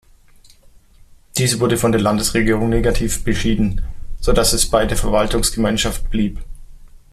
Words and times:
Dies 1.37 1.59
wurde 1.59 1.77
von 1.77 1.91
der 1.91 2.01
Landesregierung 2.01 2.69
negativ 2.69 3.23
beschieden, 3.23 3.83
so 4.19 4.33
dass 4.33 4.51
es 4.51 4.67
bei 4.67 4.87
der 4.87 4.97
Verwaltungsgemeinschaft 4.97 6.09
blieb. 6.09 6.43